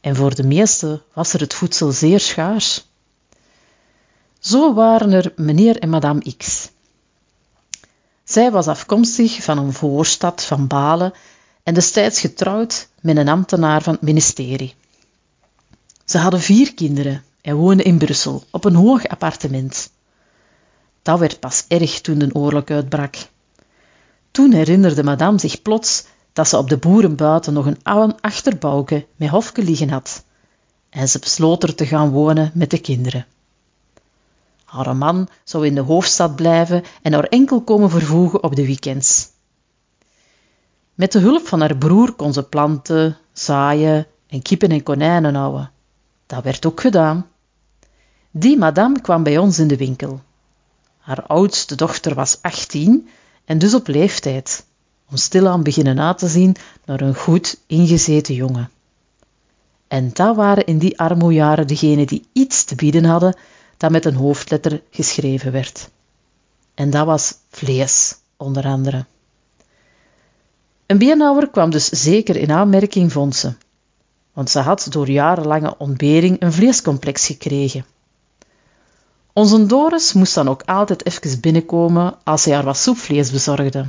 [0.00, 2.89] En voor de meesten was er het voedsel zeer schaars.
[4.40, 6.70] Zo waren er meneer en madame X.
[8.24, 11.12] Zij was afkomstig van een voorstad van Balen
[11.62, 14.74] en destijds getrouwd met een ambtenaar van het ministerie.
[16.04, 19.90] Ze hadden vier kinderen en woonden in Brussel op een hoog appartement.
[21.02, 23.16] Dat werd pas erg toen de oorlog uitbrak.
[24.30, 29.06] Toen herinnerde madame zich plots dat ze op de boeren buiten nog een oude achterbouwke
[29.16, 30.24] met hofke liggen had
[30.90, 33.26] en ze besloot er te gaan wonen met de kinderen.
[34.70, 39.28] Haar man zou in de hoofdstad blijven en haar enkel komen vervoegen op de weekends.
[40.94, 45.70] Met de hulp van haar broer kon ze planten, zaaien en kippen en konijnen houden.
[46.26, 47.26] Dat werd ook gedaan.
[48.30, 50.20] Die madame kwam bij ons in de winkel.
[50.98, 53.08] Haar oudste dochter was 18
[53.44, 54.64] en dus op leeftijd,
[55.10, 58.70] om stilaan beginnen na te zien naar een goed ingezeten jongen.
[59.88, 63.36] En dat waren in die armoejaren degenen die iets te bieden hadden
[63.80, 65.90] dat met een hoofdletter geschreven werd.
[66.74, 69.04] En dat was vlees, onder andere.
[70.86, 73.52] Een beenhouwer kwam dus zeker in aanmerking, vond ze,
[74.32, 77.84] want ze had door jarenlange ontbering een vleescomplex gekregen.
[79.32, 83.86] Onze Doris moest dan ook altijd even binnenkomen als hij haar wat soepvlees bezorgde.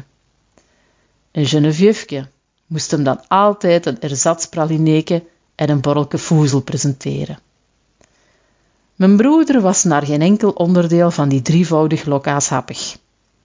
[1.32, 2.28] Een Genevièveke
[2.66, 5.24] moest hem dan altijd een ersatspralineke
[5.56, 7.39] en een borrelke voezel presenteren.
[9.02, 12.97] Mijn broeder was naar geen enkel onderdeel van die drievoudig lokaas happig.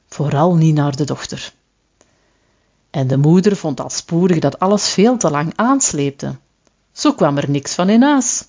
[0.08, 1.52] Vooral niet naar de dochter.
[2.90, 6.36] En de moeder vond al spoedig dat alles veel te lang aansleepte.
[6.92, 8.44] Zo kwam er niks van in huis.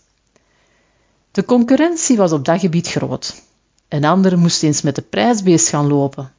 [1.32, 3.42] De concurrentie was op dat gebied groot.
[3.88, 6.34] Een ander moest eens met de prijsbeest gaan lopen.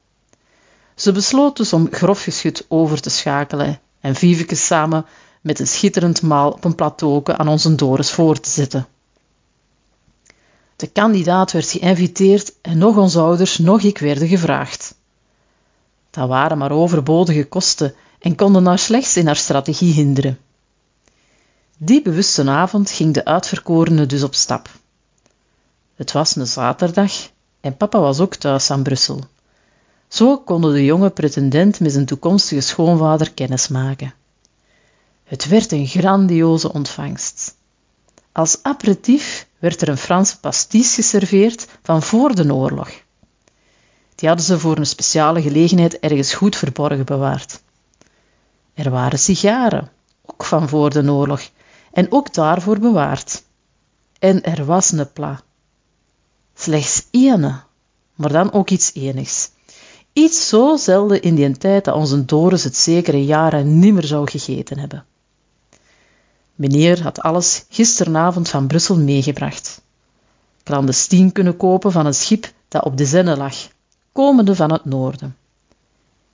[0.95, 5.07] Ze besloot dus om grofgeschut over te schakelen en Viveke samen
[5.41, 8.87] met een schitterend maal op een plateau aan onze Doris voor te zetten.
[10.79, 14.95] De kandidaat werd geïnviteerd en nog onze ouders, nog ik werden gevraagd.
[16.11, 20.39] Dat waren maar overbodige kosten en konden haar slechts in haar strategie hinderen.
[21.79, 24.69] Die bewuste avond ging de uitverkorene dus op stap.
[25.95, 27.13] Het was een zaterdag
[27.61, 29.21] en papa was ook thuis aan Brussel.
[30.09, 34.15] Zo konden de jonge pretendent met zijn toekomstige schoonvader kennismaken.
[35.25, 37.55] Het werd een grandioze ontvangst.
[38.33, 42.91] Als aperitief werd er een Franse pastis geserveerd van voor de oorlog.
[44.15, 47.63] Die hadden ze voor een speciale gelegenheid ergens goed verborgen bewaard.
[48.75, 49.91] Er waren sigaren,
[50.25, 51.43] ook van voor de oorlog,
[51.93, 53.43] en ook daarvoor bewaard.
[54.19, 55.41] En er was een pla.
[56.55, 57.65] Slechts één,
[58.15, 59.51] maar dan ook iets enigs.
[60.13, 64.79] Iets zo zelden in die tijd dat onze Doris het zekere jaren nimmer zou gegeten
[64.79, 65.05] hebben.
[66.59, 69.81] Meneer had alles gisteravond van Brussel meegebracht.
[70.63, 73.55] Clandestien kunnen kopen van een schip dat op de Zenne lag,
[74.13, 75.37] komende van het noorden.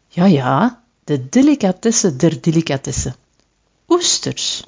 [0.08, 3.14] Ja, ja, de delicatesse der delicatessen.
[3.88, 4.64] Oesters.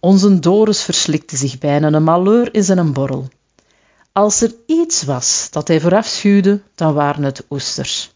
[0.00, 3.28] Onze Doris verslikte zich bijna een malheur in zijn borrel.
[4.12, 8.12] Als er iets was dat hij vooraf schuwde, dan waren het oesters.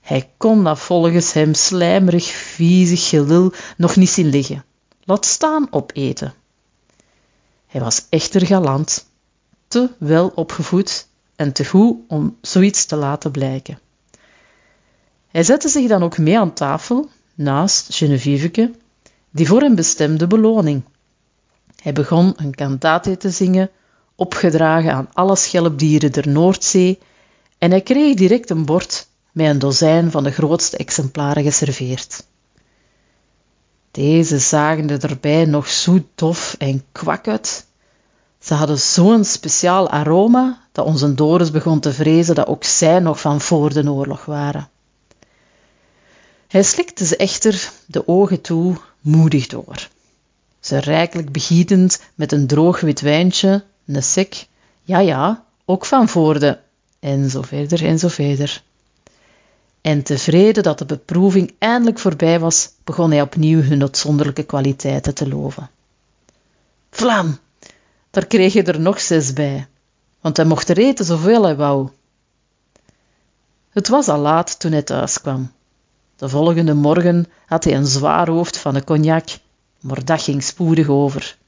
[0.00, 4.64] Hij kon dat volgens hem slijmerig, viezig gelul nog niet zien liggen.
[5.10, 6.34] Laat staan opeten.
[7.66, 9.06] Hij was echter galant,
[9.68, 11.06] te wel opgevoed
[11.36, 13.78] en te goed om zoiets te laten blijken.
[15.28, 18.70] Hij zette zich dan ook mee aan tafel, naast Geneviveke,
[19.30, 20.82] die voor hem bestemde beloning.
[21.82, 23.70] Hij begon een kantate te zingen,
[24.14, 26.98] opgedragen aan alle schelpdieren der Noordzee,
[27.58, 32.28] en hij kreeg direct een bord met een dozijn van de grootste exemplaren geserveerd.
[33.90, 37.66] Deze zagen er erbij nog zo dof en kwak uit.
[38.38, 43.20] Ze hadden zo'n speciaal aroma dat onze Doris begon te vrezen dat ook zij nog
[43.20, 44.68] van voor de oorlog waren.
[46.48, 49.88] Hij slikte ze echter de ogen toe moedig door.
[50.60, 54.46] Ze rijkelijk begietend met een droog wit wijntje, een sek,
[54.82, 56.60] ja ja, ook van voorde,
[57.00, 58.62] en zo verder en zo verder.
[59.80, 65.28] En tevreden dat de beproeving eindelijk voorbij was, begon hij opnieuw hun uitzonderlijke kwaliteiten te
[65.28, 65.70] loven.
[66.90, 67.38] Vlam,
[68.10, 69.66] daar kreeg je er nog zes bij,
[70.20, 71.88] want hij mocht er eten zoveel hij wou.
[73.70, 75.52] Het was al laat toen hij thuis kwam.
[76.16, 79.28] De volgende morgen had hij een zwaar hoofd van de cognac,
[79.80, 81.38] maar dat ging spoedig over.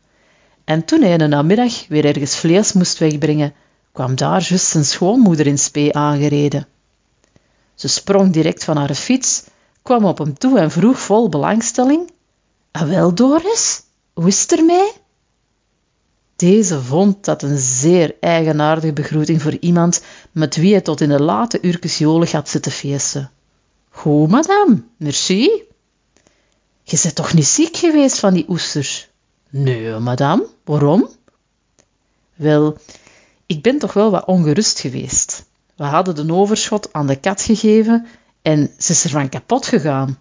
[0.64, 3.54] En toen hij in de namiddag weer ergens vlees moest wegbrengen,
[3.92, 6.66] kwam daar juist zijn schoonmoeder in spee aangereden.
[7.82, 9.42] Ze sprong direct van haar fiets,
[9.82, 12.10] kwam op hem toe en vroeg vol belangstelling:
[12.70, 14.92] Ah, wel, Doris, hoe is het ermee?
[16.36, 20.02] Deze vond dat een zeer eigenaardige begroeting voor iemand
[20.32, 23.30] met wie hij tot in de late uurtjes jolig had zitten feesten.
[23.88, 25.62] Goed, madame, merci.
[26.82, 29.08] Je bent toch niet ziek geweest van die oesters?
[29.50, 31.08] Nee, madame, waarom?
[32.34, 32.76] Wel,
[33.46, 35.50] ik ben toch wel wat ongerust geweest.
[35.82, 38.06] We hadden de overschot aan de kat gegeven
[38.42, 40.18] en ze is ervan kapot gegaan.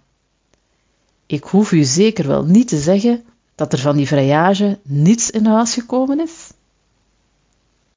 [1.26, 3.24] Ik hoef u zeker wel niet te zeggen
[3.56, 6.50] dat er van die vrijage niets in huis gekomen is.